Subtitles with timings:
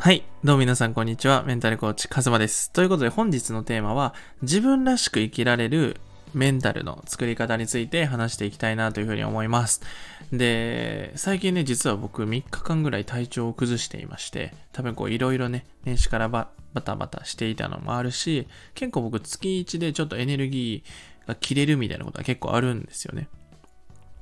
[0.00, 0.22] はい。
[0.44, 1.42] どうも皆さん、こんにちは。
[1.42, 2.70] メンタルコーチ、カズマです。
[2.70, 5.96] ということで、本日のテーマは、自分らしく生きられる
[6.34, 9.82] メンタルの作り方について話していきたいなというふうに思います。
[10.32, 23.28] で、最近ね、実は僕3日間ぐらい体調を崩していまして、多分こういろいろね、年始からババタバタしていたのもあるし、結構僕月1でちょっとエネルギーが切れるみたいなことが結構あるんですよね。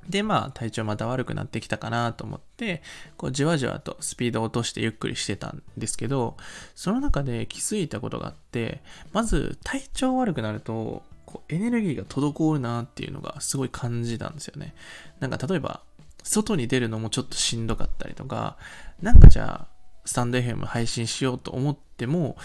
[0.08, 2.82] で、まあ、体調また悪くなってきたかなと思って、
[3.16, 6.36] こう、じわじわとスピードを落としてゆっくりしてたんですけど、
[6.74, 14.74] その中で気づいたことがあって、まず、体調悪くなると、こうエネルギーが滞るなっていうのがすごい感じたんですよね。
[15.18, 15.82] なんか、例えば、
[16.22, 18.56] 外に出るのもちょっとしんどかったりとか、
[19.02, 22.36] なんかじゃあ、スタンド FM 配信しようと思っても、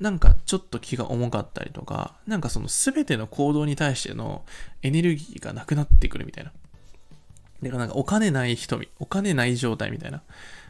[0.00, 4.44] なんかちょっと気が重かったりとか、なんかその全ての行動に対しての
[4.82, 6.52] エネルギーがなくなってくるみたいな。
[7.62, 10.22] だからなんかお金ない人、お金ない状態みたいな。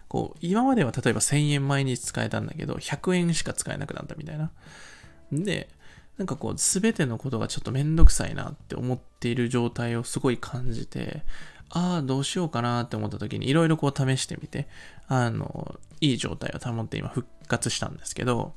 [0.08, 4.50] こう、今までは例えば1000円毎日使えたんだけど、100円しか使えなくなったみたいな。
[5.32, 5.68] で、
[6.18, 11.22] なんかこう、すべてのことがちょっとめんどくさいなって思っている状態をすごい感じて、
[11.70, 14.68] ああ、どうしようかなって思った時にいろいろこう試してみて、
[15.08, 18.54] あの、いい状態を保って今復活したんですけど、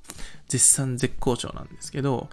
[0.49, 2.29] 絶賛絶好調なんですけど、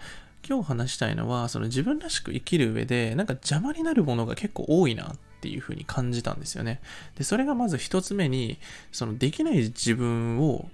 [0.49, 6.81] 今日話したいのは、その自分らしく生きる上で、なんか邪魔になるものが結構多いなっていう風に感じたんですよね。
[7.17, 8.59] で、それがまず一つ目に、
[8.91, 10.69] そのできない自分を、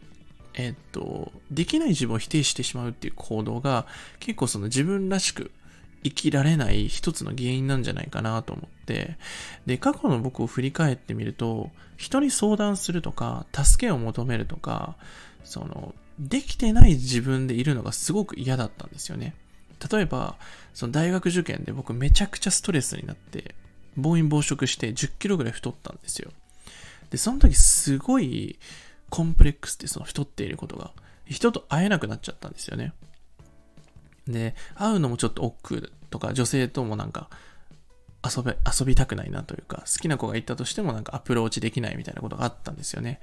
[0.55, 3.87] えっと、できない自分を否定してしまうっていう行動が、
[4.21, 5.51] 結構その自分らしく
[6.05, 9.17] 生きられない一つの原因なんじゃないかなと思って、
[9.67, 14.97] で、過去の僕を振り返ってみると、人に相談するとか、助けを求めるとか、
[15.45, 19.35] その、できてない自分でいるのがすごく嫌だったんですよね。
[19.91, 20.37] 例えば、
[20.75, 23.55] その大学受験で僕めちゃくちゃストレスになって、
[23.97, 26.31] 暴飲暴食して10キロぐらい太ったんですよ。
[27.11, 28.59] で、その時すごい
[29.11, 30.93] コンプレックスってその太っていることが、
[31.27, 32.93] 人と会えなくなっちゃったんですよね。
[34.27, 37.29] で、会うのもちょっと億劫とか、女性ともなんか
[38.25, 43.21] 遊べ、遊びたくないなというか、好きな子がいたとしてもなんかアプローチできないみたいなことがあったんですよね。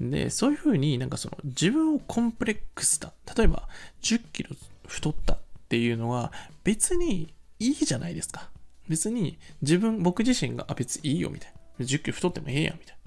[0.00, 3.12] で、そういうふうになんかその自分をコンプレックスだ。
[3.36, 3.68] 例えば、
[4.02, 4.50] 10キロ
[4.86, 5.38] 太った
[5.70, 6.32] ていうのは
[6.64, 8.50] 別にいいじゃないですか。
[8.88, 11.86] 別に自分、僕自身が、あ、別にいいよみたいな。
[11.86, 13.00] 10キロ太ってもええやんみたいな。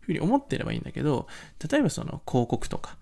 [0.00, 1.26] ふうに思ってればいいんだけど、
[1.70, 2.96] 例えばその広告とか、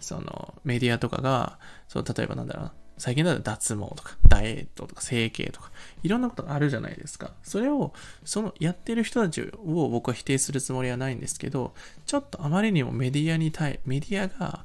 [0.00, 1.58] そのメディアとかが、
[1.88, 5.70] そう例えばなんだろうな、最近だと脱毛とか、ダイエットとか、整形とか、
[6.02, 7.32] いろんなことがあるじゃないですか。
[7.42, 11.74] それを、そのやってる人たちを僕は否定するつもりはないんですけど、
[12.06, 14.64] ちょっとあまりにもメディアに対、メディアが、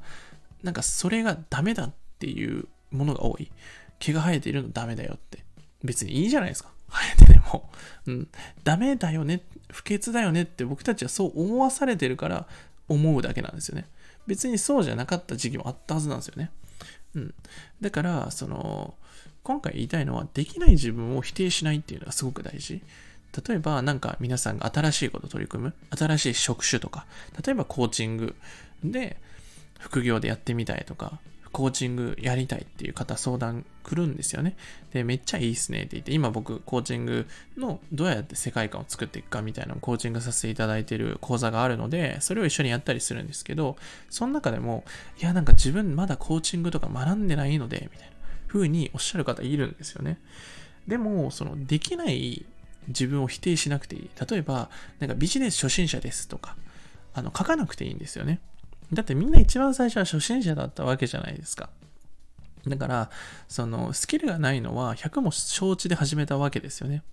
[0.64, 3.52] なんかそれがダメだっていうものが多い。
[4.00, 5.44] 毛が生えているのダメだよって。
[5.84, 6.70] 別にいいじゃないですか。
[6.90, 7.70] 生えてでも。
[8.08, 8.28] うん。
[8.64, 9.42] ダメだよね。
[9.72, 12.48] 不潔だよねって僕たちはそう思わされてるから
[12.88, 13.88] 思うだけなんですよね。
[14.28, 16.52] 別にそうじゃなかった時期もあったはずなんですよね。
[17.16, 17.34] うん。
[17.82, 18.96] だから、その、
[19.44, 22.82] 今回言いたいのは、できない自分を否定しないっていうのがすごく大事。
[23.48, 27.06] 例えば、なんか皆さんが新しいこと取り組む、新しい職種とか、
[27.46, 28.36] 例えばコーチング
[28.84, 29.18] で
[29.80, 31.20] 副業でやってみたいとか、
[31.54, 34.58] コーチングやりたいっていう方相談来るんですよね。
[34.92, 37.28] で、めっちゃいいっすねって言って、今僕コーチング
[37.58, 43.78] のどうやって世界観を作っていくかみたいなのをコーチングさせていただいてる講座があるので、それを一緒にやったりするんですけど、
[44.10, 44.84] その中でも、
[45.22, 48.14] いやなんか自分まだコーチングとか学んでないので、みたいな
[48.48, 50.20] 風におっしゃる方いるんですよね。
[50.88, 52.46] でも、そのできない
[52.88, 54.10] 自分を否定しなくていい。
[54.30, 54.70] 例えば、
[55.00, 56.58] なんかビジネス初心者ですとか、
[57.14, 58.40] あの、書かなくていいんですよね。
[58.94, 61.70] だってみんな一番最初は初心者だったわけじゃないですか。
[62.68, 63.10] だから、
[63.48, 67.04] そのスキルがないのは100も承知で始めたわけですよね。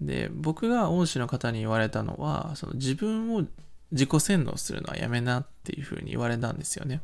[0.00, 3.44] で、僕が恩師の方に言われたのは、その自分を
[3.92, 7.00] 自己洗脳するのはやめなっていうふうに言われたんですよね。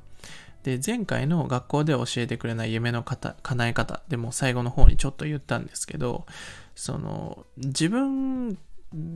[0.63, 6.27] で、前回の学校で教えてくれない夢の方叶え方でも最後の方にちょっと言ったんですけど、
[6.75, 8.59] その自分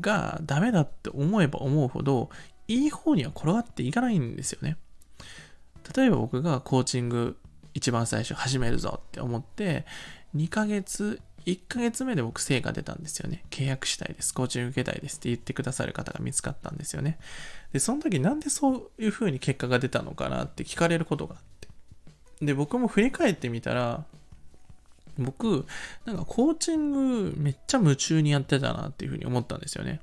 [0.00, 2.30] がダメだって思えば思うほど
[2.68, 4.76] いい方には転がっていかないんですよね。
[5.96, 7.36] 例えば僕がコーチング
[7.74, 9.84] 一番最初始めるぞって思って、
[10.34, 13.44] 2ヶ月、1ヶ月目で僕成果出たんですよね。
[13.50, 14.32] 契約したいです。
[14.32, 17.18] コーチング受けたいですって言ってくださる方が見つかったんですよね。
[17.72, 21.68] で、その時なんでそういう風に結果が出たのかなって聞かれることがあって。
[22.46, 24.04] で、僕も振り返ってみたら、
[25.18, 25.66] 僕、
[26.04, 30.00] なんかコーチングめっちゃ夢中にやってたなっていう風に思ったんですよね。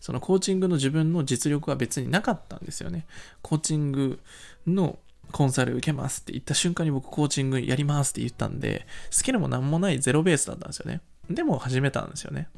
[0.00, 3.06] そのコーチングの自分の実力は別になかったんですよね。
[3.42, 4.20] コーチング
[4.66, 4.98] の
[5.30, 11.00] コンサル受けますって言った瞬間に僕コーチングやりますって言ったんで、スキルも何もないゼロベースだったんですよね。
[11.30, 12.48] でも始めたんですよね。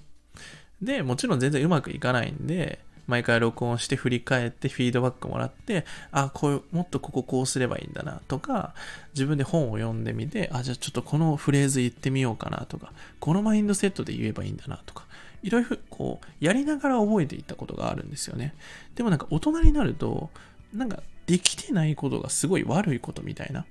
[0.83, 8.75] で、もちろん全然うまくいかないんで、毎回録音して振り返ってフィードバックもらって、あ、こう、もっとこここうすればいいんだなとか、
[9.13, 15.05] 自分で本を読んでみて、あ、じゃあちょっとこのフレーズ言ってみようかなとか、このマインドセットで言えばいいんだなとか、
[15.45, 18.55] いろいろこう、やりながら覚えていったことがあるんですよね。
[18.97, 20.31] でもなんか大人になると、
[20.73, 23.67] なんかできてないことがすごい悪いことみたいな。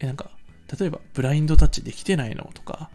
[0.00, 0.30] え、なんか、
[0.78, 2.88] 例えばブラインドタッチできてないのとか、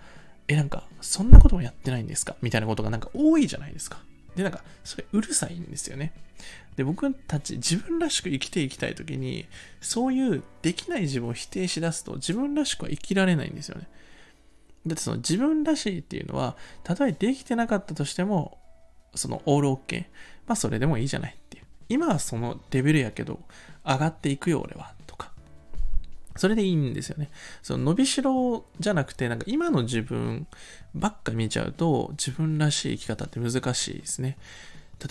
[0.48, 2.38] え、なんか、そんなこともやってないんですか？
[2.42, 4.00] みたいなことがなんか多いじゃないですか。
[4.36, 6.14] で、なんか、それうるさいんですよね。
[6.78, 9.46] で、僕たち自分らしく生きていきたいときに、
[9.82, 13.88] そういうできない自分を否定しだすと、自分らしくは生きられないんですよね。
[14.88, 18.58] だってその自分らしいっていうのは、たとえできてなかったとしても、
[19.16, 20.02] そのオールオッケー。
[20.48, 21.64] まあそれでもいいじゃないっていう。
[21.90, 23.40] 今はそのレベルやけど、
[23.86, 24.94] 上がっていくよ俺は。
[25.06, 25.32] とか
[26.36, 27.30] それでいいんですよね。
[27.64, 30.48] その伸びしろじゃなくて、なんか今の自分
[30.94, 34.38] ばっか見ちゃうと、自分らしい生き方って難しいですね。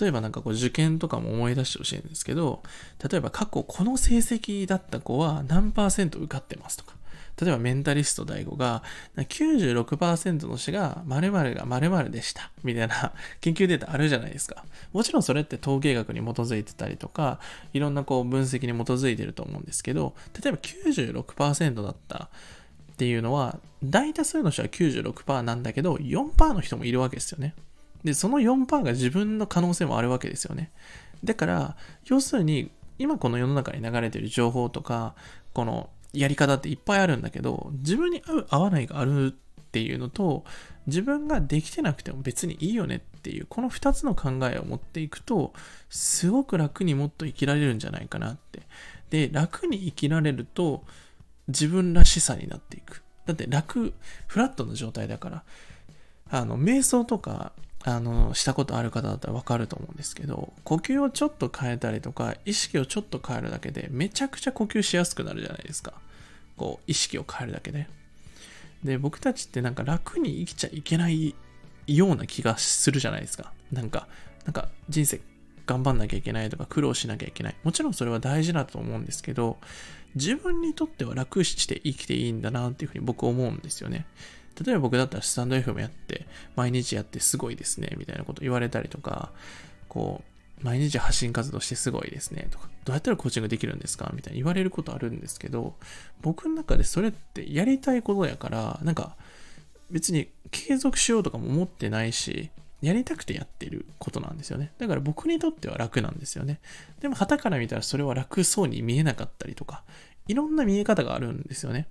[0.00, 2.62] 例えばなんかこう受験とかも思い出してほしいんですけど、
[3.08, 6.94] 例えば過去この成績だった子は何パーセント受かってますとか。
[7.40, 8.82] 例えばメンタリスト DAIGO が
[9.16, 14.64] 96%の詩が〇〇が〇〇でしたみたいな 研究データあるじゃないですか。
[14.92, 17.40] もちろんそれって統計学に基づいてたりとか、
[17.72, 22.30] いろんなこう分析に基づいてると思うんですけど、例えば96%だった
[22.92, 27.54] っていうのは、大多数の人は96%なんだけど、4%の人もいるわけですよね。
[28.04, 30.70] で、その4%が自分の可能性もあるわけですよね。
[31.24, 31.76] だから、
[32.06, 35.14] 要するに、今この世の中に流れてる情報とか、
[35.52, 40.44] このやり方っていっぱいあるんだけど、自分に合う合わないがあるっていうのと、
[40.86, 45.52] 自分ができてなくても別にいいよねっていう、この2つの考えを持っていくと、
[45.90, 48.62] すごく楽にもっと生きられるんじゃないかなって。
[49.10, 50.84] で、楽に生きられると、
[51.48, 53.02] 自分らしさになっていく。
[53.26, 53.92] だって楽、
[54.26, 55.44] フラットな状態だから、
[56.30, 57.52] あの、瞑想とか、
[57.84, 65.94] あの、したことある方だったらわかると思うんですけど、呼吸をちょっと変えたりとか、意識をちょっと変えるだけで、めちゃくちゃ呼吸しやすくなるじゃないですか。
[66.56, 67.88] こう、意識を変えるだけで。
[68.84, 71.34] で、僕たちってなんか楽に生きちゃいけない
[71.86, 73.52] ような気がするじゃないですか。
[73.72, 74.08] なんか、
[74.44, 75.20] なんか人生
[75.66, 77.56] 頑張んなきゃいけないとか苦労しなきゃいけない。
[77.64, 79.58] もちろんそれは大事だと思うんですけど、
[80.14, 84.06] 自分にとっては楽して生きていいんだなっていうふうに僕思うんですよね。
[84.64, 89.32] 例えば僕だったらスタンド FM やって、毎日やってすごいですね、みたいなこと言われたりとか、
[89.88, 94.10] こう、毎日発信活動してすごいですねとか、どうやったらコーチングできるんですか？
[94.14, 95.74] みたいに言われることあるんですけど、
[96.22, 99.16] 僕の中でそれってやりたいことやから、なんか
[99.90, 102.50] 別に継続しようとかも思ってないし、
[102.82, 104.72] やりたくてやってることなんですよね。
[104.78, 106.60] だから僕にとっては楽なんですよね。
[107.00, 109.84] でも旗から見たらそれは楽そうに見えなかったりとか、
[110.26, 111.86] いろんな見え方があるんですよね。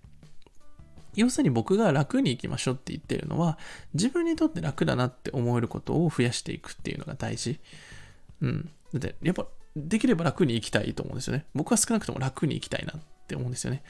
[1.15, 3.57] 要するに僕が楽に行きましょうって言ってるのは、
[3.93, 7.59] 自分にとって楽だなって思えることを増やしていくっていうのが大事。
[8.45, 8.69] うん。
[8.93, 11.45] だって、やっぱ、できれば楽に生きたいと思うんですよね。
[11.53, 13.83] 僕は少なくとも楽に生きたいなって思うんですよね。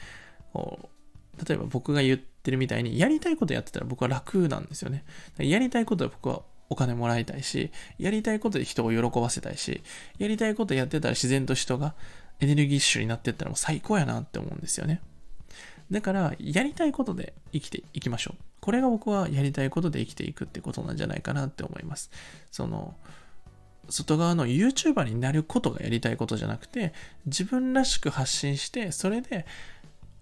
[1.46, 5.04] 例えば僕が言ってるみたいに、やりたいことやってたら僕は楽なんですよね。
[5.38, 9.82] やりたいことは僕はお金もらいたいし、やりたいことで人を喜ばせたいし、
[10.18, 11.94] やりたいことやってたら自然と人が
[12.40, 15.00] エネルギッシュになってったらもう最高やなって思うんですよね。
[15.90, 18.42] だから、やりたいことで生きていきましょう。
[18.60, 22.10] これが僕はやりたいことで生きていくってことなんじゃないかなって思います。
[22.50, 22.96] その、
[23.88, 26.92] 外側の YouTuber になることがやりたいことじゃなくて、
[27.26, 29.46] 自分らしく発信して、それで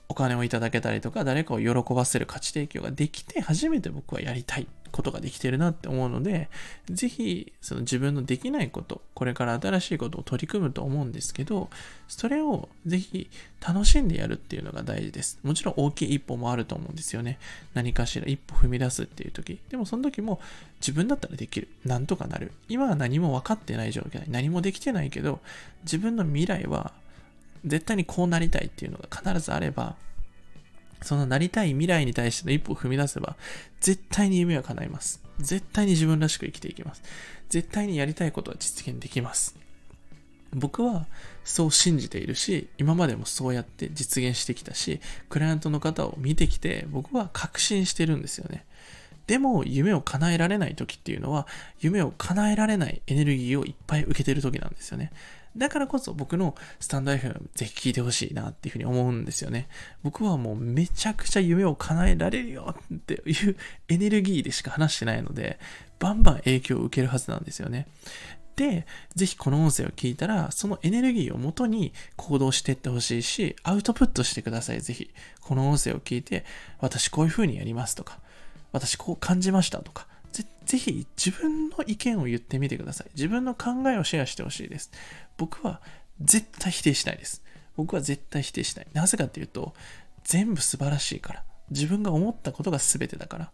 [0.08, 4.66] お金をいただけたりとか、誰かを喜ばせる価値提供ができて、初めて僕はやりたい。
[4.94, 6.48] ことができてるなって思うので、
[6.86, 11.68] ぜひ、その自分のできないこと、これから新しいことを取り組むと思うんですけど、
[12.06, 13.28] それをぜひ
[13.60, 15.40] 楽しんでやるっていうのが大事です。
[15.42, 17.40] もちろん大きい一歩もあると思うんですよね。
[17.74, 19.58] 何かしら一歩踏み出すっていう時。
[19.68, 20.40] でもその時も
[20.80, 21.66] 自分だったらできる。
[21.84, 22.52] なんとかなる。
[22.68, 25.40] 今は何も分かってない状況何もできてないけど、
[25.82, 26.92] 自分の未来は
[27.64, 29.96] 絶対にこうなりたいっていうのが必ずあれば、
[31.04, 33.36] そのなりたい未来に対しての一歩を踏み出せば、
[33.80, 35.22] 絶対に夢は叶います。
[35.38, 37.02] 絶対に自分らしく生きていきます。
[37.50, 39.54] 絶対にやりたいことは実現できます。
[40.54, 41.06] 僕は
[41.44, 48.64] そう信じているし、今までもそうやって実現してきたし、クライアントの方を見てきて、僕は確信してるんですよね。
[49.26, 51.46] でも、夢を叶えられない時っていうのは、
[51.80, 55.12] 夢を叶えられないエネルギーをいっぱい受けてる時なんですよね。
[55.56, 59.68] だからこそ僕のスタンド FM ぜひ聞いてほしいなっていうふうに思うんですよね。
[60.02, 63.56] 僕はもうめちゃくちゃ夢を叶えられるよっていう
[63.88, 65.58] エネルギーでしか話してないので、
[65.98, 67.86] バンバン影響を受けるはずなんですよね。
[68.56, 75.10] で、ぜひこの音声を聞いたら、そのエネルギーをもとに行動していってほしいし、アウトプットしてください、ぜひ。
[75.40, 76.44] この音声を聞いて、
[76.78, 78.20] 私こういう風にやりますとか、
[78.72, 83.10] 私こう感じましたとか、ぜぜひ自分の意見を言ってみてください。
[83.14, 84.90] 自分の考えをシェアしてほしいです。
[85.36, 85.80] 僕は
[86.20, 87.42] 絶対否定しないです。
[87.76, 88.86] 僕は絶対否定しない。
[88.92, 89.74] なぜかっていうと、
[90.24, 91.44] 全部素晴らしいから。
[91.70, 93.52] 自分が思ったことが全てだから。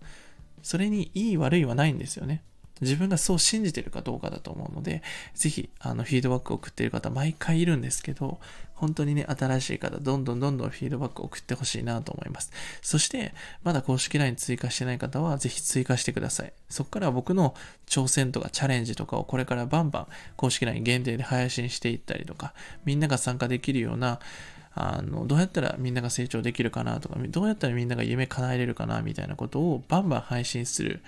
[0.62, 2.42] それにいい悪いはないんですよね。
[2.80, 5.02] 自分がそう信じてるかどうかだと思うので、
[5.34, 8.40] ぜひ、あの、フィードバックを送っている方、毎回いるんですけど、
[8.74, 12.50] 本当にね、新しい方、どんどんどんどんフィードバックを送ってほしいなと思います。
[12.80, 16.52] そして、まだ公式 LINE 追加してない方は、ぜひ追加してください。
[16.70, 17.54] そこから僕の
[17.86, 20.06] 挑戦とかチャレンジとかをこれからバンバン
[20.36, 22.54] 公式 LINE 限定で配信していったりとか、
[22.86, 24.18] みんなが参加できるような、
[24.72, 31.02] あの、どうやったらみんなが成長できるかなとか、どうやったらみんなが夢叶えれるかなみたいなことをバンバン配信する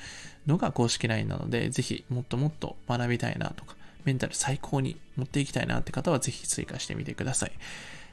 [0.47, 7.53] のが公式 LINE なので、ぜひもっともっと学びたいなとか、メンタル最高に持っていきたいなって方はぜひ追加してみてください。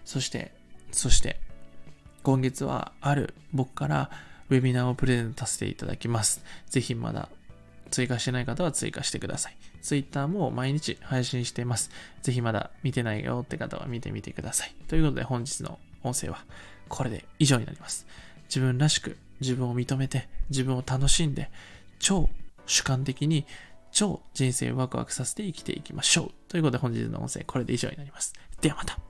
[0.05, 0.51] そして、
[0.91, 1.39] そして、
[2.23, 4.11] 今月はある僕から
[4.49, 6.43] ウェビナーをプレゼントさせていただきます。
[6.69, 7.29] ぜひまだ
[7.91, 9.57] 追加してない方は追加してください。
[9.81, 11.91] Twitter も毎日配信しています。
[12.21, 14.75] ぜひまだ見てないよって方は見てみてください。
[14.87, 16.43] ということで本日の音声は
[16.87, 18.05] これで以上になります。
[18.47, 21.49] 自分らしく自分を認めて自分を楽しんで
[21.99, 22.29] 超
[22.65, 23.45] 主観的に
[23.91, 26.31] 超人生ワクワクさせて生きていきましょう。
[26.47, 28.33] ということで本日の音声これで以上になります。
[28.61, 29.08] ではまた。